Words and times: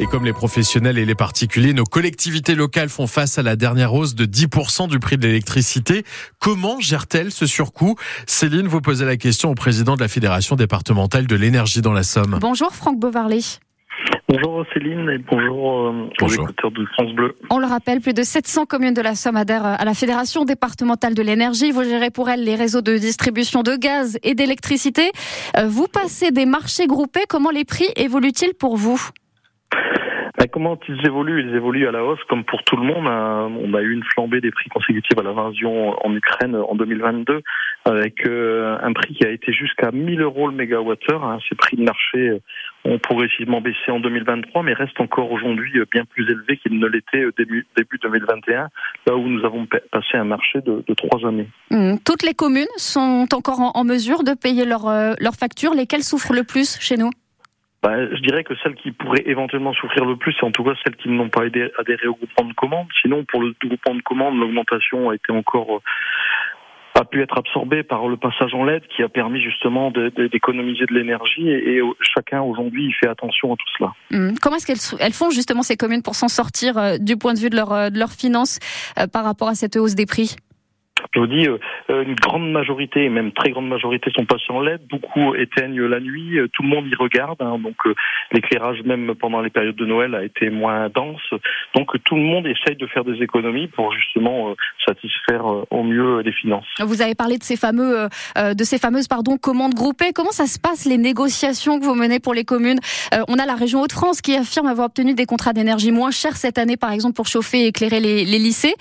Et 0.00 0.06
comme 0.06 0.24
les 0.24 0.32
professionnels 0.32 0.98
et 0.98 1.04
les 1.04 1.14
particuliers, 1.14 1.72
nos 1.72 1.84
collectivités 1.84 2.56
locales 2.56 2.88
font 2.88 3.06
face 3.06 3.38
à 3.38 3.42
la 3.42 3.54
dernière 3.54 3.94
hausse 3.94 4.16
de 4.16 4.24
10% 4.24 4.88
du 4.88 4.98
prix 4.98 5.16
de 5.16 5.22
l'électricité. 5.26 6.02
Comment 6.40 6.80
gère-t-elle 6.80 7.30
ce 7.30 7.46
surcoût? 7.46 7.94
Céline, 8.26 8.66
vous 8.66 8.80
posez 8.80 9.04
la 9.04 9.16
question 9.16 9.50
au 9.50 9.54
président 9.54 9.94
de 9.94 10.00
la 10.00 10.08
Fédération 10.08 10.56
départementale 10.56 11.28
de 11.28 11.36
l'énergie 11.36 11.80
dans 11.80 11.92
la 11.92 12.02
Somme. 12.02 12.38
Bonjour 12.40 12.72
Franck 12.72 12.98
Bovarley. 12.98 13.38
Bonjour 14.28 14.64
Céline 14.74 15.08
et 15.10 15.18
bonjour, 15.30 15.86
euh, 15.86 16.08
aux 16.20 16.28
écouteurs 16.28 16.72
de 16.72 16.84
France 16.94 17.12
Bleu. 17.14 17.36
On 17.50 17.58
le 17.58 17.66
rappelle, 17.66 18.00
plus 18.00 18.14
de 18.14 18.24
700 18.24 18.66
communes 18.66 18.94
de 18.94 19.02
la 19.02 19.14
Somme 19.14 19.36
adhèrent 19.36 19.64
à 19.64 19.84
la 19.84 19.94
Fédération 19.94 20.44
départementale 20.44 21.14
de 21.14 21.22
l'énergie. 21.22 21.70
Vous 21.70 21.84
gérez 21.84 22.10
pour 22.10 22.28
elles 22.28 22.42
les 22.42 22.56
réseaux 22.56 22.80
de 22.80 22.98
distribution 22.98 23.62
de 23.62 23.76
gaz 23.76 24.18
et 24.24 24.34
d'électricité. 24.34 25.12
Euh, 25.56 25.68
vous 25.68 25.86
passez 25.86 26.32
des 26.32 26.46
marchés 26.46 26.88
groupés. 26.88 27.26
Comment 27.28 27.50
les 27.50 27.64
prix 27.64 27.86
évoluent-ils 27.94 28.54
pour 28.54 28.76
vous? 28.76 29.00
Comment 30.54 30.78
ils 30.88 31.04
évoluent? 31.04 31.42
Ils 31.48 31.56
évoluent 31.56 31.88
à 31.88 31.90
la 31.90 32.04
hausse, 32.04 32.22
comme 32.28 32.44
pour 32.44 32.62
tout 32.62 32.76
le 32.76 32.84
monde. 32.84 33.08
Hein. 33.08 33.50
On 33.60 33.74
a 33.74 33.82
eu 33.82 33.92
une 33.92 34.04
flambée 34.04 34.40
des 34.40 34.52
prix 34.52 34.68
consécutifs 34.70 35.18
à 35.18 35.22
l'invasion 35.22 35.96
en 36.06 36.14
Ukraine 36.14 36.54
en 36.54 36.76
2022, 36.76 37.42
avec 37.84 38.26
euh, 38.26 38.78
un 38.80 38.92
prix 38.92 39.14
qui 39.14 39.26
a 39.26 39.30
été 39.30 39.52
jusqu'à 39.52 39.90
1000 39.90 40.20
euros 40.20 40.48
le 40.48 40.54
mégawattheure. 40.54 41.24
Hein. 41.24 41.38
Ces 41.48 41.56
prix 41.56 41.76
de 41.76 41.82
marché 41.82 42.40
ont 42.84 42.98
progressivement 43.00 43.60
baissé 43.60 43.90
en 43.90 43.98
2023, 43.98 44.62
mais 44.62 44.74
restent 44.74 45.00
encore 45.00 45.32
aujourd'hui 45.32 45.76
euh, 45.78 45.86
bien 45.90 46.04
plus 46.04 46.30
élevés 46.30 46.56
qu'ils 46.58 46.78
ne 46.78 46.86
l'étaient 46.86 47.24
début, 47.36 47.66
début 47.76 47.98
2021, 48.00 48.68
là 49.06 49.16
où 49.16 49.26
nous 49.26 49.44
avons 49.44 49.66
passé 49.66 50.14
un 50.14 50.24
marché 50.24 50.60
de, 50.60 50.84
trois 50.94 51.26
années. 51.26 51.48
Mmh. 51.72 51.96
Toutes 52.04 52.22
les 52.22 52.34
communes 52.34 52.66
sont 52.76 53.26
encore 53.32 53.72
en, 53.74 53.84
mesure 53.84 54.22
de 54.22 54.34
payer 54.34 54.64
leurs 54.64 54.86
euh, 54.88 55.14
factures. 55.38 55.74
Lesquelles 55.74 56.04
souffrent 56.04 56.32
le 56.32 56.44
plus 56.44 56.78
chez 56.80 56.96
nous? 56.96 57.10
Bah, 57.84 58.08
je 58.10 58.20
dirais 58.22 58.44
que 58.44 58.54
celles 58.62 58.76
qui 58.76 58.92
pourraient 58.92 59.24
éventuellement 59.26 59.74
souffrir 59.74 60.06
le 60.06 60.16
plus, 60.16 60.32
c'est 60.32 60.46
en 60.46 60.50
tout 60.50 60.64
cas 60.64 60.72
celles 60.82 60.96
qui 60.96 61.10
n'ont 61.10 61.28
pas 61.28 61.42
adhéré 61.42 62.06
au 62.06 62.14
groupement 62.14 62.48
de 62.48 62.54
commande. 62.54 62.86
Sinon, 63.02 63.24
pour 63.24 63.42
le 63.42 63.54
groupement 63.62 63.94
de 63.94 64.00
commande, 64.00 64.38
l'augmentation 64.38 65.10
a 65.10 65.14
été 65.14 65.30
encore 65.32 65.76
euh, 65.76 65.80
a 66.98 67.04
pu 67.04 67.20
être 67.20 67.36
absorbée 67.36 67.82
par 67.82 68.08
le 68.08 68.16
passage 68.16 68.54
en 68.54 68.64
LED 68.64 68.86
qui 68.86 69.02
a 69.02 69.08
permis 69.10 69.42
justement 69.42 69.90
d'économiser 69.90 70.86
de, 70.86 70.94
l'énergie 70.94 71.50
et, 71.50 71.82
chacun 72.00 72.40
aujourd'hui 72.40 72.90
fait 72.92 73.08
attention 73.08 73.52
à 73.52 73.56
tout 73.56 73.66
cela. 73.76 73.92
Mmh. 74.12 74.36
Comment 74.40 74.56
est-ce 74.56 74.66
qu'elles 74.66 75.00
elles 75.00 75.12
font 75.12 75.28
justement 75.30 75.62
ces 75.62 75.76
communes 75.76 76.02
pour 76.02 76.14
s'en 76.14 76.28
sortir 76.28 76.78
euh, 76.78 76.96
du 76.98 77.18
point 77.18 77.34
de 77.34 77.40
vue 77.40 77.50
de, 77.50 77.56
leur, 77.56 77.72
euh, 77.72 77.90
de 77.90 77.98
leurs 77.98 78.12
finances 78.12 78.60
par 79.12 79.24
rapport 79.24 79.48
à 79.48 79.54
cette 79.54 79.76
hausse 79.76 79.94
des 79.94 80.06
prix? 80.06 80.36
Je 81.12 81.20
vous 81.20 81.26
dis, 81.26 81.46
euh, 81.48 81.58
une 82.02 82.14
grande 82.14 82.50
majorité, 82.50 83.08
même 83.08 83.32
très 83.32 83.50
grande 83.50 83.68
majorité, 83.68 84.10
sont 84.14 84.24
passés 84.24 84.50
en 84.50 84.60
LED. 84.60 84.82
Beaucoup 84.88 85.34
éteignent 85.34 85.84
la 85.84 86.00
nuit. 86.00 86.38
Euh, 86.38 86.48
tout 86.52 86.62
le 86.62 86.68
monde 86.68 86.86
y 86.86 86.94
regarde. 86.94 87.40
Hein. 87.40 87.58
donc 87.58 87.76
euh, 87.86 87.94
l'éclairage, 88.32 88.82
même 88.84 89.14
pendant 89.14 89.40
les 89.40 89.50
périodes 89.50 89.76
de 89.76 89.86
Noël, 89.86 90.14
a 90.14 90.24
été 90.24 90.50
moins 90.50 90.88
dense. 90.88 91.20
Donc 91.74 91.90
tout 92.04 92.16
le 92.16 92.22
monde 92.22 92.46
essaye 92.46 92.76
de 92.76 92.86
faire 92.86 93.04
des 93.04 93.22
économies 93.22 93.68
pour 93.68 93.92
justement 93.92 94.54
satisfaire 94.84 95.44
au 95.70 95.82
mieux 95.82 96.20
les 96.20 96.32
finances. 96.32 96.66
Vous 96.80 97.02
avez 97.02 97.14
parlé 97.14 97.38
de 97.38 97.42
ces 97.42 97.56
fameux, 97.56 98.08
de 98.36 98.64
ces 98.64 98.78
fameuses, 98.78 99.08
pardon, 99.08 99.36
commandes 99.36 99.74
groupées. 99.74 100.12
Comment 100.14 100.30
ça 100.30 100.46
se 100.46 100.58
passe 100.58 100.84
les 100.84 100.98
négociations 100.98 101.78
que 101.78 101.84
vous 101.84 101.94
menez 101.94 102.20
pour 102.20 102.34
les 102.34 102.44
communes? 102.44 102.78
On 103.28 103.38
a 103.38 103.46
la 103.46 103.54
région 103.54 103.80
Hauts-de-France 103.82 104.20
qui 104.20 104.36
affirme 104.36 104.66
avoir 104.66 104.86
obtenu 104.86 105.14
des 105.14 105.26
contrats 105.26 105.52
d'énergie 105.52 105.92
moins 105.92 106.10
chers 106.10 106.36
cette 106.36 106.58
année, 106.58 106.76
par 106.76 106.92
exemple, 106.92 107.14
pour 107.14 107.26
chauffer 107.26 107.64
et 107.64 107.66
éclairer 107.68 108.00
les, 108.00 108.24
les 108.24 108.38
lycées. 108.38 108.74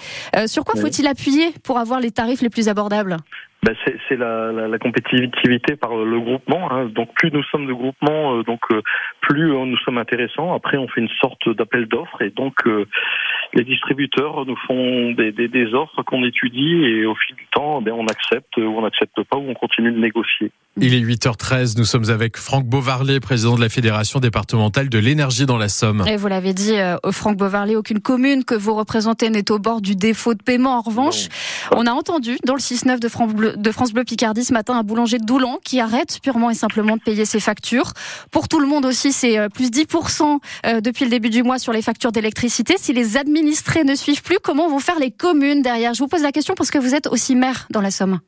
sur 0.47 0.63
quoi 0.63 0.79
faut-il 0.79 1.07
appuyer 1.07 1.51
pour 1.63 1.79
avoir 1.79 1.99
les 1.99 2.11
tarifs 2.13 2.41
les 2.41 2.49
plus 2.49 2.69
abordables 2.69 3.17
ben 3.63 3.75
c'est 4.09 4.17
la, 4.17 4.77
compétitivité 4.77 5.77
par 5.77 5.95
le 5.95 6.19
groupement. 6.19 6.71
Hein. 6.71 6.87
Donc 6.87 7.13
plus 7.15 7.31
nous 7.31 7.43
sommes 7.43 7.65
de 7.65 7.73
groupement, 7.73 8.35
euh, 8.35 8.43
donc 8.43 8.59
euh, 8.71 8.81
plus 9.21 9.53
euh, 9.53 9.65
nous 9.65 9.77
sommes 9.77 9.97
intéressants. 9.97 10.53
Après, 10.53 10.77
on 10.77 10.87
fait 10.89 10.99
une 10.99 11.09
sorte 11.21 11.49
d'appel 11.49 11.87
d'offres 11.87 12.21
et 12.21 12.29
donc 12.29 12.55
les 13.53 13.63
distributeurs 13.63 14.45
nous 14.45 14.55
font 14.67 15.11
des, 15.11 15.31
des, 15.31 15.47
des 15.47 15.73
offres 15.73 16.03
qu'on 16.03 16.23
étudie 16.23 16.83
et 16.83 17.05
au 17.05 17.15
fil 17.15 17.35
du 17.35 17.47
temps, 17.51 17.81
ben, 17.81 17.93
on 17.93 18.07
accepte 18.07 18.57
ou 18.57 18.61
on 18.61 18.81
n'accepte 18.81 19.21
pas 19.29 19.37
ou 19.37 19.49
on 19.49 19.53
continue 19.53 19.91
de 19.91 19.99
négocier. 19.99 20.51
Il 20.81 20.95
est 20.95 21.01
8h13, 21.01 21.77
nous 21.77 21.85
sommes 21.85 22.09
avec 22.09 22.35
Franck 22.35 22.65
Beauvarlet, 22.65 23.19
président 23.19 23.55
de 23.55 23.61
la 23.61 23.69
Fédération 23.69 24.19
départementale 24.19 24.89
de 24.89 24.97
l'énergie 24.97 25.45
dans 25.45 25.59
la 25.59 25.69
Somme. 25.69 26.03
Et 26.07 26.17
vous 26.17 26.27
l'avez 26.27 26.53
dit, 26.53 26.73
Franck 27.11 27.37
Beauvarlet, 27.37 27.75
aucune 27.75 27.99
commune 27.99 28.43
que 28.43 28.55
vous 28.55 28.73
représentez 28.73 29.29
n'est 29.29 29.51
au 29.51 29.59
bord 29.59 29.81
du 29.81 29.95
défaut 29.95 30.33
de 30.33 30.41
paiement. 30.41 30.75
En 30.75 30.81
revanche, 30.81 31.27
on 31.75 31.85
a 31.85 31.91
entendu 31.91 32.37
dans 32.43 32.55
le 32.55 32.59
6-9 32.59 32.99
de 32.99 33.07
France 33.07 33.33
Bleu 33.33 33.53
de 33.55 33.71
France 33.71 33.93
Bleu 33.93 34.03
Picardie 34.03 34.43
ce 34.43 34.53
matin 34.53 34.75
un 34.75 34.83
boulanger 34.83 35.19
de 35.19 35.25
Doulan 35.25 35.59
qui 35.63 35.79
arrête 35.79 36.19
purement 36.23 36.49
et 36.49 36.55
simplement 36.55 36.97
de 36.97 37.01
payer 37.01 37.25
ses 37.25 37.39
factures. 37.39 37.93
Pour 38.31 38.47
tout 38.47 38.59
le 38.59 38.67
monde 38.67 38.85
aussi, 38.85 39.11
c'est 39.11 39.37
euh, 39.37 39.49
plus 39.49 39.69
10% 39.69 40.39
euh, 40.65 40.81
depuis 40.81 41.05
le 41.05 41.11
début 41.11 41.29
du 41.29 41.43
mois 41.43 41.59
sur 41.59 41.71
les 41.71 41.83
factures 41.83 42.11
d'électricité. 42.11 42.75
Si 42.77 42.93
les 42.93 43.17
ne 43.43 43.95
suivent 43.95 44.23
plus, 44.23 44.37
comment 44.41 44.67
vont 44.69 44.79
faire 44.79 44.99
les 44.99 45.11
communes 45.11 45.61
derrière? 45.61 45.93
Je 45.93 45.99
vous 45.99 46.07
pose 46.07 46.21
la 46.21 46.31
question 46.31 46.53
parce 46.55 46.71
que 46.71 46.77
vous 46.77 46.95
êtes 46.95 47.07
aussi 47.07 47.35
maire 47.35 47.67
dans 47.69 47.81
la 47.81 47.91
Somme. 47.91 48.19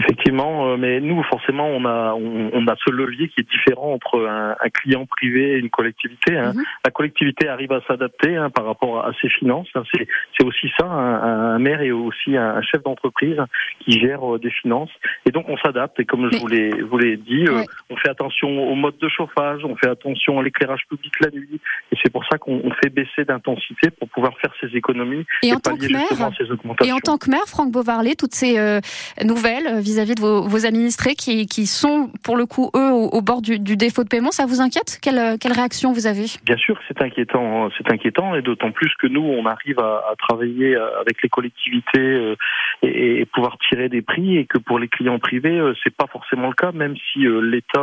Effectivement, 0.00 0.66
euh, 0.66 0.76
mais 0.78 0.98
nous 1.00 1.22
forcément 1.24 1.66
on 1.66 1.84
a 1.84 2.14
on, 2.14 2.66
a 2.66 2.74
ce 2.84 2.90
levier 2.90 3.28
qui 3.28 3.40
est 3.40 3.50
différent 3.50 3.92
entre 3.92 4.26
un, 4.26 4.54
client 4.70 5.04
privé 5.04 5.52
et 5.52 5.58
une 5.58 5.68
collectivité. 5.68 6.38
Hein. 6.38 6.52
Mhm. 6.54 6.62
La 6.84 6.90
collectivité 6.90 7.48
arrive 7.48 7.72
à 7.72 7.80
s'adapter 7.86 8.36
hein, 8.36 8.48
par 8.50 8.64
rapport 8.64 9.04
à 9.04 9.12
ses 9.20 9.28
finances. 9.28 9.68
Hein. 9.74 9.82
C'est 9.92 10.44
aussi 10.44 10.70
ça, 10.78 10.86
un, 10.86 11.58
maire 11.58 11.82
et 11.82 11.92
aussi 11.92 12.36
un, 12.36 12.62
chef 12.62 12.82
d'entreprise 12.82 13.36
qui 13.80 14.00
gère 14.00 14.36
euh, 14.36 14.38
des 14.38 14.50
finances. 14.50 14.90
Et 15.26 15.32
donc 15.32 15.46
on 15.48 15.58
s'adapte. 15.58 16.00
Et 16.00 16.04
comme 16.06 16.30
je 16.32 16.38
vous 16.84 16.98
l'ai 16.98 17.16
dit, 17.18 17.46
euh, 17.46 17.62
on 17.90 17.96
fait 17.96 18.08
attention 18.08 18.48
au 18.48 18.74
mode 18.74 18.96
de 18.98 19.08
chauffage, 19.08 19.64
on 19.64 19.76
fait 19.76 19.90
attention 19.90 20.38
à 20.38 20.42
l'éclairage 20.42 20.82
public 20.88 21.12
la 21.20 21.30
nuit. 21.30 21.60
Et 21.92 21.96
c'est 22.02 22.10
pour 22.10 22.24
ça 22.30 22.38
qu'on 22.38 22.70
fait 22.82 22.90
baisser 22.90 23.24
d'intensité 23.26 23.90
pour 23.90 24.08
pouvoir 24.08 24.32
faire 24.38 24.52
ces 24.60 24.74
économies 24.76 25.26
et, 25.42 25.52
en 25.52 25.58
tant 25.58 25.76
que 25.76 25.92
maire, 25.92 26.30
ces 26.38 26.50
augmentations. 26.50 26.90
Et 26.90 26.96
en 26.96 27.00
tant 27.00 27.18
que 27.18 27.28
maire, 27.28 27.46
Franck 27.46 27.70
Beauvarlet, 27.70 28.14
toutes 28.14 28.34
ces 28.34 28.80
nouvelles 29.22 29.80
vis-à-vis 29.90 30.14
de 30.14 30.20
vos, 30.20 30.66
administrés 30.66 31.14
qui, 31.14 31.46
qui, 31.46 31.66
sont, 31.66 32.10
pour 32.22 32.36
le 32.36 32.46
coup, 32.46 32.70
eux, 32.76 32.92
au, 32.92 33.22
bord 33.22 33.42
du, 33.42 33.58
défaut 33.58 34.04
de 34.04 34.08
paiement. 34.08 34.30
Ça 34.30 34.46
vous 34.46 34.60
inquiète 34.60 34.98
quelle, 35.02 35.38
quelle 35.38 35.52
réaction 35.52 35.92
vous 35.92 36.06
avez? 36.06 36.26
Bien 36.44 36.56
sûr, 36.56 36.78
c'est 36.86 37.00
inquiétant. 37.02 37.70
C'est 37.76 37.90
inquiétant, 37.90 38.34
et 38.34 38.42
d'autant 38.42 38.70
plus 38.70 38.92
que 39.00 39.06
nous, 39.06 39.22
on 39.22 39.46
arrive 39.46 39.78
à, 39.80 40.14
travailler 40.18 40.76
avec 40.76 41.22
les 41.22 41.28
collectivités 41.28 41.98
euh, 41.98 42.36
et, 42.82 43.24
pouvoir 43.26 43.56
tirer 43.68 43.88
des 43.88 44.02
prix, 44.02 44.36
et 44.36 44.46
que 44.46 44.58
pour 44.58 44.78
les 44.78 44.88
clients 44.88 45.18
privés, 45.18 45.58
euh, 45.58 45.74
c'est 45.82 45.94
pas 45.94 46.06
forcément 46.06 46.48
le 46.48 46.54
cas, 46.54 46.72
même 46.72 46.94
si 46.96 47.26
euh, 47.26 47.40
l'État 47.40 47.80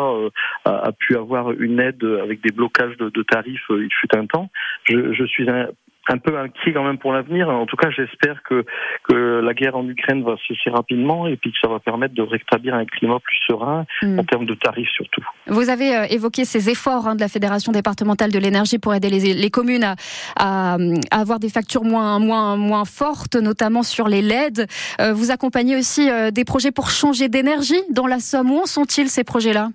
a, 0.65 0.91
pu 0.91 1.15
avoir 1.15 1.51
une 1.51 1.79
aide 1.79 2.03
avec 2.21 2.41
des 2.41 2.51
blocages 2.51 2.97
de, 2.97 3.23
tarifs, 3.23 3.65
il 3.69 3.89
fut 3.91 4.15
un 4.15 4.25
temps. 4.25 4.49
Je, 4.89 5.13
je 5.13 5.23
suis 5.25 5.49
un, 5.49 5.67
un 6.09 6.17
peu 6.17 6.37
inquiet 6.37 6.73
quand 6.73 6.83
même 6.83 6.97
pour 6.97 7.13
l'avenir. 7.13 7.49
En 7.49 7.65
tout 7.65 7.77
cas, 7.77 7.89
j'espère 7.89 8.41
que, 8.43 8.65
que 9.09 9.41
la 9.41 9.53
guerre 9.53 9.75
en 9.75 9.87
Ukraine 9.87 10.23
va 10.23 10.35
cesser 10.47 10.69
rapidement 10.69 11.27
et 11.27 11.37
puis 11.37 11.51
que 11.51 11.57
ça 11.61 11.67
va 11.67 11.79
permettre 11.79 12.13
de 12.13 12.21
rétablir 12.21 12.75
un 12.75 12.85
climat 12.85 13.19
plus 13.19 13.37
serein 13.47 13.85
en 14.03 14.23
termes 14.23 14.45
de 14.45 14.53
tarifs 14.53 14.89
surtout. 14.89 15.23
Vous 15.47 15.69
avez 15.69 15.95
euh, 15.95 16.05
évoqué 16.09 16.45
ces 16.45 16.69
efforts 16.69 17.07
hein, 17.07 17.15
de 17.15 17.21
la 17.21 17.27
Fédération 17.27 17.71
départementale 17.71 18.31
de 18.31 18.39
l'énergie 18.39 18.79
pour 18.79 18.93
aider 18.93 19.09
les, 19.09 19.33
les 19.33 19.49
communes 19.49 19.83
à, 19.83 19.95
à, 20.35 20.77
avoir 21.11 21.39
des 21.39 21.49
factures 21.49 21.83
moins, 21.83 22.19
moins, 22.19 22.55
moins 22.55 22.85
fortes, 22.85 23.35
notamment 23.35 23.83
sur 23.83 24.07
les 24.07 24.21
LED. 24.21 24.67
Euh, 24.99 25.13
vous 25.13 25.31
accompagnez 25.31 25.75
aussi 25.75 26.09
euh, 26.09 26.31
des 26.31 26.45
projets 26.45 26.71
pour 26.71 26.89
changer 26.89 27.29
d'énergie 27.29 27.81
dans 27.91 28.07
la 28.07 28.19
Somme. 28.19 28.51
Où 28.51 28.59
en 28.59 28.65
sont-ils 28.65 29.09
ces 29.09 29.23
projets-là? 29.23 29.69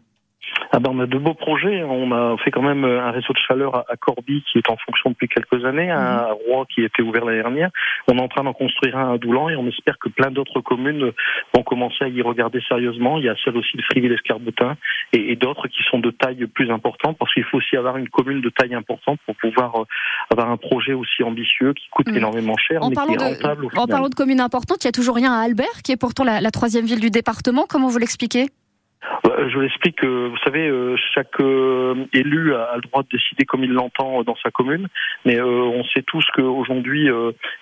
Ah 0.74 0.78
ben, 0.80 0.90
on 0.94 1.00
a 1.00 1.06
de 1.06 1.18
beaux 1.18 1.34
projets. 1.34 1.82
On 1.82 2.12
a 2.12 2.36
fait 2.38 2.50
quand 2.50 2.62
même 2.62 2.84
un 2.84 3.10
réseau 3.10 3.34
de 3.34 3.38
chaleur 3.46 3.84
à 3.90 3.96
Corby 3.96 4.42
qui 4.50 4.56
est 4.56 4.70
en 4.70 4.76
fonction 4.78 5.10
depuis 5.10 5.28
quelques 5.28 5.64
années, 5.66 5.90
un 5.90 6.28
mhm. 6.28 6.36
Roi 6.46 6.66
qui 6.74 6.80
a 6.80 6.86
été 6.86 7.02
ouvert 7.02 7.26
l'année 7.26 7.42
dernière. 7.42 7.70
On 8.08 8.16
est 8.16 8.22
en 8.22 8.28
train 8.28 8.44
d'en 8.44 8.54
construire 8.54 8.96
un 8.96 9.12
à 9.12 9.18
Doulan 9.18 9.50
et 9.50 9.56
on 9.56 9.68
espère 9.68 9.98
que 9.98 10.08
plein 10.08 10.30
d'autres 10.30 10.60
communes 10.60 11.12
vont 11.54 11.62
commencer 11.62 12.04
à 12.04 12.08
y 12.08 12.22
regarder 12.22 12.60
sérieusement. 12.66 13.18
Il 13.18 13.26
y 13.26 13.28
a 13.28 13.34
celle 13.44 13.56
aussi 13.56 13.76
de 13.76 13.82
Friville-Escarbetin 13.82 14.76
et, 15.12 15.36
d'autres 15.36 15.68
qui 15.68 15.82
sont 15.90 15.98
de 15.98 16.10
taille 16.10 16.46
plus 16.46 16.70
importante 16.70 17.16
parce 17.18 17.32
qu'il 17.34 17.44
faut 17.44 17.58
aussi 17.58 17.76
avoir 17.76 17.98
une 17.98 18.08
commune 18.08 18.40
de 18.40 18.48
taille 18.48 18.74
importante 18.74 19.18
pour 19.26 19.34
pouvoir 19.36 19.80
euh, 19.80 19.84
avoir 20.30 20.50
un 20.50 20.56
projet 20.56 20.94
aussi 20.94 21.22
ambitieux 21.22 21.74
qui 21.74 21.88
coûte 21.90 22.08
mhm. 22.08 22.16
énormément 22.16 22.56
cher 22.56 22.80
mais 22.88 22.94
qui 22.94 23.12
est 23.12 23.18
rentable. 23.18 23.66
en 23.76 23.86
parlant 23.86 24.08
de 24.08 24.14
communes 24.14 24.40
importantes, 24.40 24.84
il 24.84 24.86
y 24.86 24.88
a 24.88 24.92
toujours 24.92 25.16
rien 25.16 25.32
à 25.32 25.42
Albert 25.42 25.82
qui 25.84 25.92
est 25.92 25.96
pourtant 25.96 26.24
la 26.24 26.50
troisième 26.50 26.86
ville 26.86 27.00
du 27.00 27.10
département. 27.10 27.66
Comment 27.68 27.88
vous 27.88 27.98
l'expliquez? 27.98 28.46
euh, 28.46 28.61
je 29.24 29.58
l'explique 29.58 29.96
que, 29.96 30.28
vous 30.28 30.36
savez, 30.44 30.68
euh, 30.68 30.96
chaque 31.14 31.40
euh, 31.40 32.06
élu 32.12 32.54
a, 32.54 32.76
le 32.76 32.82
droit 32.82 33.02
de 33.02 33.08
décider 33.12 33.44
comme 33.44 33.64
il 33.64 33.72
l'entend 33.72 34.22
dans 34.22 34.36
sa 34.42 34.50
commune, 34.50 34.88
mais 35.24 35.40
on 35.40 35.84
sait 35.84 36.02
tous 36.02 36.24
qu'aujourd'hui, 36.34 37.08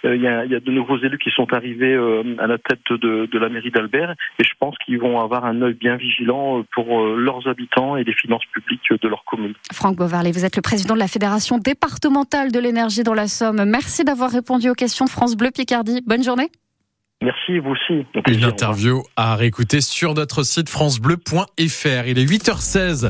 il 0.05 0.23
y 0.23 0.27
a, 0.27 0.47
de 0.47 0.71
nouveaux 0.71 0.99
élus 0.99 1.19
qui 1.19 1.31
sont 1.31 1.53
arrivés 1.53 1.95
à 2.39 2.47
la 2.47 2.59
tête 2.59 2.81
de, 2.91 3.39
la 3.39 3.49
mairie 3.49 3.71
d'Albert, 3.71 4.15
et 4.39 4.45
je 4.45 4.53
pense 4.59 4.77
qu'ils 4.79 4.99
vont 4.99 5.21
avoir 5.21 5.45
un 5.45 5.63
œil 5.63 5.75
bien 5.75 5.97
vigilant 5.97 6.63
pour 6.73 7.07
leurs 7.07 7.49
habitants 7.49 7.97
et 7.97 8.05
les 8.05 8.15
finances 8.15 8.45
publiques 8.53 8.93
de 9.01 9.09
leur 9.09 9.25
commune. 9.25 9.55
Franck 9.73 9.97
Beauvarlet, 9.97 10.33
vous 10.33 10.45
êtes 10.45 10.57
le 10.57 10.63
président 10.63 10.95
de 10.95 11.01
la 11.01 11.09
Fédération 11.09 11.59
départementale 11.59 12.53
de 12.53 12.59
l'énergie 12.59 13.03
dans 13.03 13.15
la 13.15 13.29
Somme. 13.29 13.65
Merci 13.65 14.05
d'avoir 14.05 14.31
répondu 14.31 14.69
aux 14.69 14.75
questions 14.75 15.05
de 15.05 15.11
France 15.11 15.37
Bleu 15.37 15.51
Picardie. 15.51 16.03
Bonne 16.07 16.23
journée. 16.23 16.51
Merci, 17.23 17.59
vous 17.59 17.73
aussi. 17.73 18.07
Une 18.29 18.45
interview 18.45 19.03
à 19.15 19.37
réécouter 19.37 19.83
sur 19.83 20.15
notre 20.15 20.43
site 20.43 20.71
francebleu.fr. 20.71 22.07
Il 22.07 22.19
est 22.19 22.25
8h16. 22.25 23.09